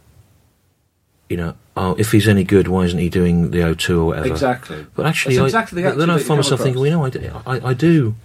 [1.29, 4.27] you know, oh, if he's any good, why isn't he doing the O2 or whatever?
[4.27, 4.85] exactly.
[4.95, 7.05] But actually, That's I, exactly the then I find myself come thinking, well, you know,
[7.05, 8.15] I, do- I, I do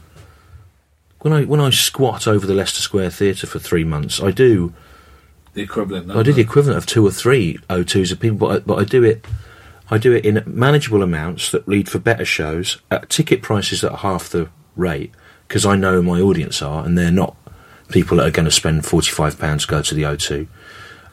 [1.20, 4.74] when I when I squat over the Leicester Square Theatre for three months, I do
[5.54, 6.10] The equivalent.
[6.10, 8.84] I do the equivalent of two or three O2s of people, but I, but I
[8.84, 9.24] do it.
[9.90, 13.90] I do it in manageable amounts that lead for better shows at ticket prices that
[13.92, 15.12] are half the rate
[15.46, 17.36] because I know who my audience are and they're not
[17.90, 20.48] people that are going to spend forty five pounds to go to the O2.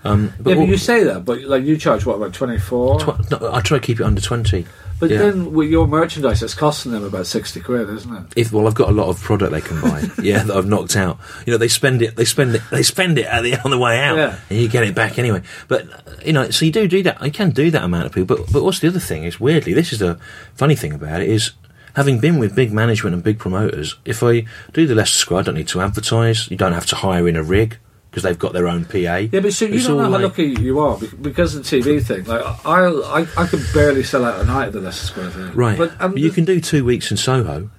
[0.04, 3.00] Um, yeah, all- but you say that, but like you charge what about twenty four?
[3.00, 4.66] tw- no, I try to keep it under twenty.
[5.00, 5.18] but yeah.
[5.18, 8.24] then with your merchandise, it's costing them about sixty quid, isn't it?
[8.38, 10.06] If well, I've got a lot of product they can buy.
[10.24, 11.18] yeah, that I've knocked out.
[11.46, 12.16] You know, they spend it.
[12.16, 12.62] They spend it.
[12.72, 14.40] They spend it at the on the way out, Yeah.
[14.50, 15.42] and you get it back anyway.
[15.68, 15.86] But
[16.26, 17.22] you know, so you do do that.
[17.24, 18.38] You can do that amount of people.
[18.38, 19.26] But but what's the other thing?
[19.26, 20.18] Is weirdly, this is the
[20.56, 21.52] funny thing about it is.
[21.96, 25.44] Having been with big management and big promoters, if I do the Leicester Square, I
[25.44, 26.50] don't need to advertise.
[26.50, 27.78] You don't have to hire in a rig
[28.10, 28.98] because they've got their own PA.
[28.98, 31.78] Yeah, but so you It's don't know how like- lucky you are because of the
[31.82, 32.24] TV thing.
[32.26, 35.52] Like I, I, I could barely sell out a night at the Leicester Square thing.
[35.54, 37.70] Right, but, um, but you can do two weeks in Soho.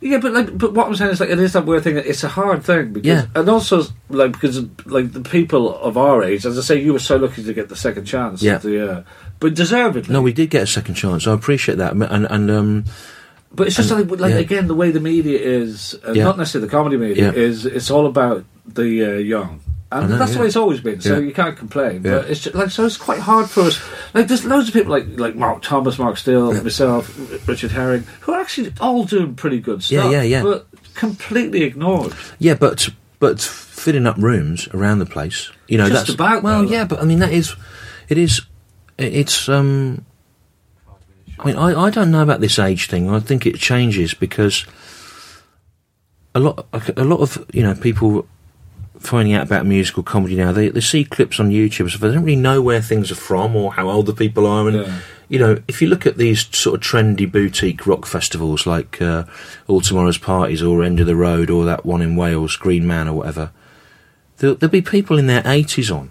[0.00, 1.96] Yeah, but like, but what I'm saying is like it is that weird thing.
[1.96, 3.26] It's a hard thing because, Yeah.
[3.34, 6.98] and also like because like the people of our age, as I say, you were
[6.98, 8.42] so lucky to get the second chance.
[8.42, 8.58] Yeah.
[8.58, 9.02] the, uh,
[9.40, 10.12] but deservedly.
[10.12, 11.26] No, we did get a second chance.
[11.26, 12.84] I appreciate that, and and um,
[13.52, 14.38] But it's just And- like, like yeah.
[14.40, 16.24] again, the way the media is, uh, Yeah.
[16.24, 19.60] not necessarily the comedy media, is it's all about the uh, young.
[20.02, 21.18] And know, that's the way it's always been, so Yeah.
[21.26, 22.02] you can't complain.
[22.04, 22.18] Yeah.
[22.18, 23.80] But it's just, like so, it's quite hard for us.
[24.14, 27.16] Like there's loads of people like like Mark Thomas, Mark Steel, myself,
[27.48, 30.12] Richard Herring, who are actually all doing pretty good Yeah, stuff.
[30.12, 30.38] yeah, yeah.
[30.38, 30.42] yeah.
[30.42, 32.12] But completely ignored.
[32.38, 32.88] Yeah, but
[33.20, 36.70] but filling up rooms around the place, you know, Just that's about, well, though.
[36.70, 37.54] yeah, but I mean that is,
[38.08, 38.42] it is,
[38.98, 39.48] it's.
[39.48, 40.04] um
[41.38, 43.10] I mean, I, I don't know about this age thing.
[43.10, 44.64] I think it changes because
[46.34, 46.64] a lot
[46.96, 48.26] a lot of you know people
[48.98, 50.52] finding out about musical comedy now.
[50.52, 53.54] They they see clips on YouTube, so they don't really know where things are from
[53.56, 54.68] or how old the people are.
[54.68, 54.98] And Yeah.
[55.28, 59.24] you know, if you look at these sort of trendy boutique rock festivals like uh,
[59.66, 63.08] All Tomorrow's Parties or End of the Road or that one in Wales, Green Man
[63.08, 63.50] or whatever,
[64.38, 66.10] there'll, there'll be people in their eighties on.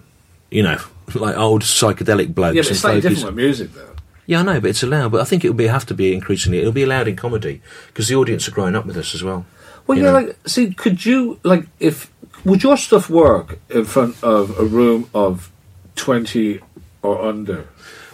[0.52, 0.78] You know,
[1.16, 3.90] like old psychedelic blokes Yeah, but it's slightly different with music, though.
[4.26, 5.12] Yeah, I know, but it's allowed.
[5.12, 6.60] But I think it will be have to be increasingly.
[6.60, 9.46] It'll be allowed in comedy because the audience are growing up with us as well.
[9.86, 10.18] Well, You yeah, know?
[10.20, 12.10] like see, could you like if
[12.46, 15.52] would your stuff work in front of a room of
[15.96, 16.60] twenty
[17.02, 17.68] or under?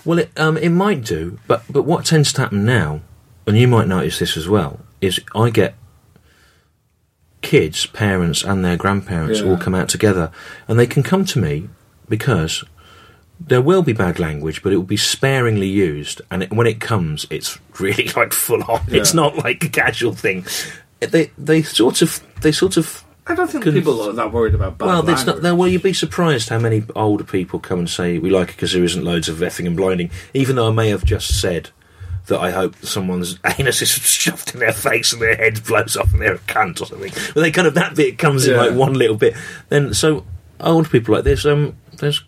[0.06, 3.02] Well, it, um, it might do, but but what tends to happen now,
[3.46, 5.76] and you might notice this as well, is I get
[7.42, 9.48] kids, parents, and their grandparents Yeah.
[9.50, 10.32] all come out together,
[10.68, 11.70] and they can come to me
[12.08, 12.64] because
[13.40, 16.80] there will be bad language, but it will be sparingly used, and it, when it
[16.82, 18.82] comes, it's really like full on.
[18.88, 20.46] It's not like a casual thing.
[21.00, 24.78] They they sort of they sort of I don't think people are that worried about
[24.78, 28.18] bad well, there's not, well, you'd be surprised how many older people come and say
[28.18, 30.10] we like it because there isn't loads of effing and blinding.
[30.34, 31.70] Even though I may have just said
[32.26, 36.12] that I hope someone's anus is shoved in their face and their head blows off
[36.12, 37.12] and they're a cunt or something.
[37.34, 39.36] But they kind of that bit comes in like one little bit.
[39.70, 40.26] Then so
[40.60, 42.24] old people like this, um, there's,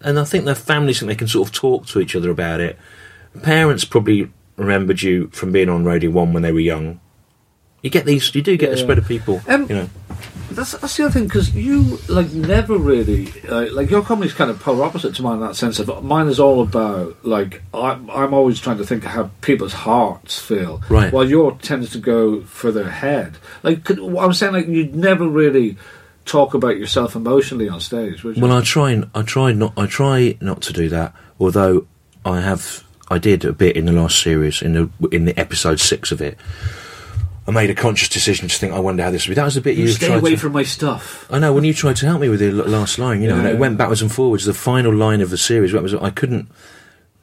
[0.00, 2.60] and I think their families think they can sort of talk to each other about
[2.60, 2.78] it.
[3.42, 7.00] Parents probably remembered you from being on Radio One when they were young.
[7.82, 8.82] You get these, you do get a Yeah.
[8.82, 9.90] spread of people, Um, you know.
[10.50, 14.50] That's, that's the other thing because you like never really uh, like your comedy's kind
[14.50, 15.78] of polar opposite to mine in that sense.
[15.78, 19.72] Of mine is all about like I'm, I'm always trying to think of how people's
[19.72, 21.12] hearts feel, Right.
[21.12, 23.36] While yours tends to go for their head.
[23.62, 25.76] Like could, I'm saying, like you'd never really
[26.24, 28.42] talk about yourself emotionally on stage, would you?
[28.42, 31.14] Well, I try and I try not I try not to do that.
[31.38, 31.86] Although
[32.24, 35.80] I have I did a bit in the last series in the in the episode
[35.80, 36.38] six of it.
[37.46, 39.34] I made a conscious decision to think I wonder how this would be.
[39.36, 41.26] That was the bit you, you stay away to, from my stuff.
[41.30, 43.40] I know when you tried to help me with the last line, you know, Yeah,
[43.40, 44.44] and it went backwards and forwards.
[44.44, 45.94] The final line of the series, was?
[45.94, 46.48] I couldn't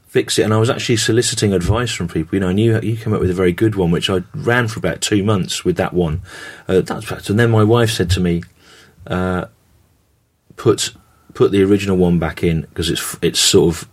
[0.08, 2.36] fix it, and I was actually soliciting advice from people.
[2.36, 4.68] You know, and you you came up with a very good one, which I ran
[4.68, 6.22] for about two months with that one.
[6.68, 8.44] Uh, that's and then my wife said to me,
[9.06, 9.46] uh,
[10.56, 10.94] "Put
[11.34, 13.90] put the original one back in because it's it's sort of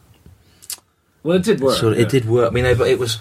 [1.22, 1.76] Well, it did work.
[1.76, 2.06] sort of, yeah.
[2.06, 2.50] it did work.
[2.50, 3.18] I mean, but it was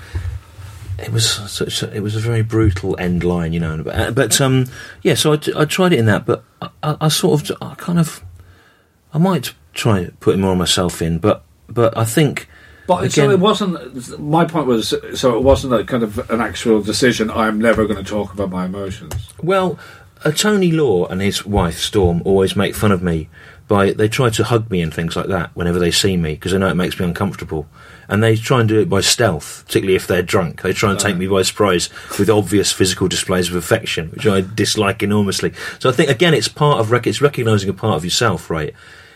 [1.00, 3.82] it was such a, it was a very brutal end line, you know.
[3.84, 4.66] But, but um,
[5.02, 8.00] yeah, so I, I tried it in that, but I, I, sort of I kind
[8.00, 8.24] of
[9.14, 12.48] I might try putting more of myself in, but but I think
[12.88, 14.20] But so it wasn't.
[14.20, 17.32] My point was, so it wasn't a kind of an actual decision.
[17.32, 19.34] I'm never going to talk about my emotions.
[19.42, 19.80] well,
[20.24, 23.30] uh, Tony Law and his wife Storm always make fun of me
[23.68, 26.52] by they try to hug me and things like that whenever they see me because
[26.52, 27.68] they know it makes me uncomfortable.
[28.10, 30.62] And they try and do it by stealth, particularly if they're drunk.
[30.62, 34.42] They try and take me by surprise with obvious physical displays of affection, which I
[34.42, 35.54] dislike enormously.
[35.80, 38.74] So I think again, it's part of rec- it's recognizing a part of yourself, right?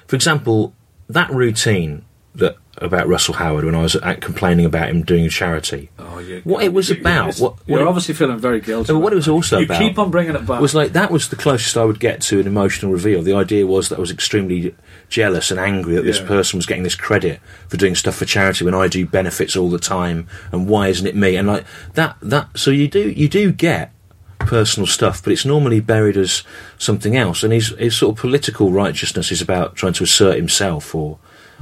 [0.07, 0.73] For example,
[1.09, 2.05] that routine
[2.35, 5.89] that about Russell Howard when I was at, complaining about him doing charity.
[5.97, 8.93] Oh, you What it was you- about, what- you're it- obviously feeling very guilty.
[8.93, 10.61] But what it was also you about You keep on bringing it back.
[10.61, 13.21] was like that was the closest I would get to an emotional reveal.
[13.23, 14.75] The idea was that I was extremely
[15.09, 18.63] jealous and angry that this person was getting this credit for doing stuff for charity
[18.65, 21.35] when I do benefits all the time, and why isn't it me?
[21.35, 22.49] And like that, that.
[22.55, 23.91] So you do, you do get
[24.39, 26.43] personal stuff, but it's normally buried as
[26.77, 27.43] something else.
[27.43, 31.17] And his his sort of political righteousness is about trying to assert himself or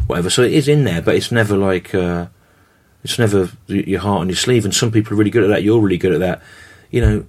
[0.08, 0.30] whatever.
[0.30, 1.94] So it is in there, but it's never like.
[1.94, 2.28] Uh,
[3.04, 5.62] it's never your heart on your sleeve, and some people are really good at that.
[5.62, 6.42] You're really good at that.
[6.90, 7.26] You know,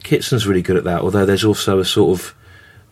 [0.00, 1.00] Kitson's really good at that.
[1.00, 2.34] Although there's also a sort of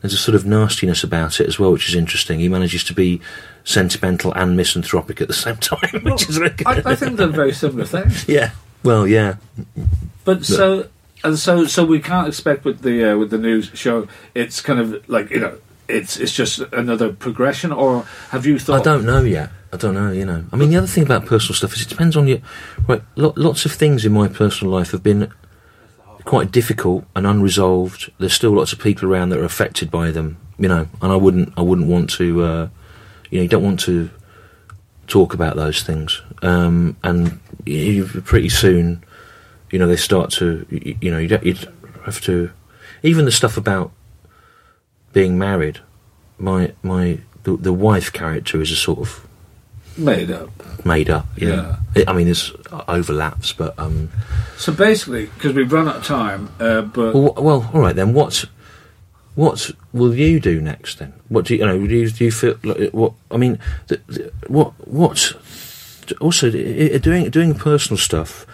[0.00, 2.40] there's a sort of nastiness about it as well, which is interesting.
[2.40, 3.20] He manages to be
[3.64, 6.66] sentimental and misanthropic at the same time, which is really good.
[6.66, 8.26] I, I think they're very similar things.
[8.28, 8.52] yeah.
[8.82, 9.36] Well, yeah.
[10.24, 10.88] But so
[11.22, 14.08] and so so we can't expect with the uh, with the news show.
[14.34, 15.58] It's kind of like you know.
[15.92, 18.80] It's it's just another progression, or have you thought?
[18.80, 19.50] I don't know yet.
[19.72, 20.10] I don't know.
[20.10, 20.44] You know.
[20.52, 22.38] I mean, the other thing about personal stuff is it depends on your.
[22.88, 23.02] Right.
[23.16, 25.32] Lo- lots of things in my personal life have been
[26.24, 28.10] quite difficult and unresolved.
[28.18, 30.38] There's still lots of people around that are affected by them.
[30.58, 31.52] You know, and I wouldn't.
[31.56, 32.42] I wouldn't want to.
[32.42, 32.68] Uh,
[33.30, 34.10] you know, you don't want to
[35.06, 36.22] talk about those things.
[36.42, 39.04] Um, and you, pretty soon,
[39.70, 40.66] you know, they start to.
[40.70, 41.68] You, you know, you you'd
[42.04, 42.50] have to.
[43.02, 43.90] Even the stuff about
[45.12, 45.80] being married,
[46.38, 49.26] my my the, the wife character is a sort of
[49.96, 50.50] made up.
[50.84, 51.26] made up.
[51.36, 51.76] You know.
[51.94, 52.52] It- I mean, there's
[52.88, 54.08] overlaps, but um.
[54.56, 58.12] So basically, because we've run out of time, uh, but Well, well, all right then.
[58.14, 58.44] What
[59.34, 61.12] what will you do next then?
[61.28, 61.86] What do you, you know?
[61.86, 63.12] Do you, do you feel like, what?
[63.30, 65.34] I mean, the, the, what what?
[66.20, 68.46] Also, doing doing personal stuff.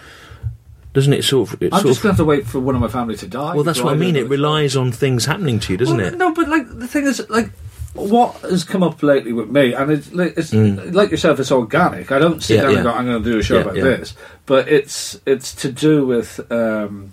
[0.99, 1.63] Doesn't it sort of?
[1.63, 3.17] It I'm sort just of going to have to wait for one of my family
[3.17, 3.55] to die.
[3.55, 4.17] well, that's what I mean.
[4.17, 6.17] It relies on things happening to you, doesn't Well, it?
[6.17, 7.51] No, but like the thing is, like
[7.95, 12.11] what has come up lately with me, and it's, like- it's like yourself, it's organic.
[12.11, 12.57] I don't sit Mm.
[12.57, 12.77] Yeah, down yeah.
[12.79, 14.15] and go, "I'm going to do a show Yeah, about this,"
[14.47, 17.13] but it's it's to do with um,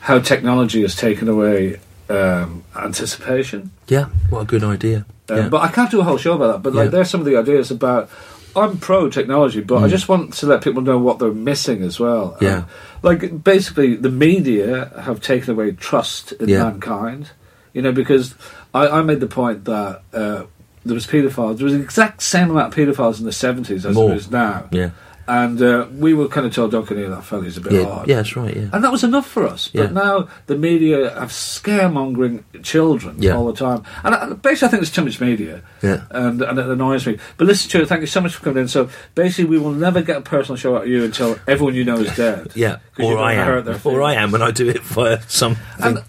[0.00, 3.70] how technology has taken away um, anticipation.
[3.88, 4.06] Yeah.
[4.30, 5.04] What a good idea.
[5.28, 5.50] Um.
[5.50, 6.62] But I can't do a whole show about that.
[6.62, 8.08] But like, there's some of the ideas about.
[8.56, 9.84] I'm pro technology, but Mm.
[9.84, 12.36] I just want to let people know what they're missing as well.
[12.40, 12.58] Yeah.
[12.58, 12.64] Um,
[13.02, 16.64] like basically, the media have taken away trust in Yeah.
[16.64, 17.30] mankind.
[17.74, 18.34] You know, because
[18.74, 20.44] I, I made the point that uh,
[20.84, 21.58] there was paedophiles.
[21.58, 24.08] There was the exact same amount of paedophiles in the 70s as More.
[24.08, 24.64] there is now.
[24.72, 24.90] yeah.
[25.28, 27.84] And uh, we were kind of told, "Don't hear that fella's a bit Yeah.
[27.84, 28.16] hard." Yeah.
[28.16, 28.56] That's right.
[28.56, 28.70] Yeah.
[28.72, 29.68] And that was enough for us.
[29.74, 29.82] Yeah.
[29.82, 33.36] But now the media have scaremongering children Yeah.
[33.36, 33.82] all the time.
[34.04, 35.62] And I, basically, I think there's too much media.
[35.82, 36.04] Yeah.
[36.10, 37.18] And, and it annoys me.
[37.36, 38.68] But listen, Stewart, thank you so much for coming in.
[38.68, 41.84] So basically, we will never get a personal show out of you until everyone you
[41.84, 42.52] know is dead.
[42.54, 42.78] yeah.
[42.98, 43.78] Or I am.
[43.84, 45.56] Or I am when I do it for some.
[45.78, 46.02] And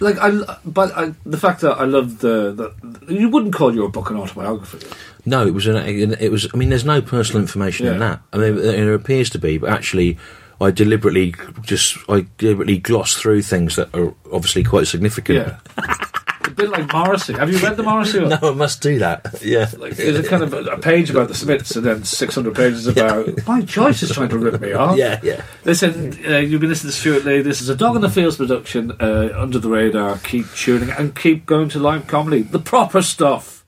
[0.00, 0.30] like I,
[0.64, 4.16] but I, the fact that I love the, the, you wouldn't call your book an
[4.16, 4.86] autobiography.
[5.24, 5.76] No, it was an.
[5.76, 6.48] It was.
[6.52, 8.20] I mean, there's no personal information in that.
[8.32, 10.18] I mean, there appears to be, but actually,
[10.60, 15.54] I deliberately just I deliberately gloss through things that are obviously quite significant.
[15.78, 15.94] Yeah.
[16.50, 17.34] a bit like Morrissey.
[17.34, 18.20] Have you read the Morrissey?
[18.20, 18.28] one?
[18.42, 19.34] No, I must do that.
[19.42, 19.70] Yeah.
[19.78, 23.46] Like, there's a kind of a, page about the Smiths and then 600 pages about
[23.46, 24.96] my Joyce is trying to rip me off.
[24.96, 25.42] Yeah, yeah.
[25.64, 27.42] Listen, uh, you've been listening to Stewart Lee.
[27.42, 30.18] This is a Dog in the Fields production, uh, under the radar.
[30.18, 33.59] Keep tuning and keep going to live comedy, the proper stuff.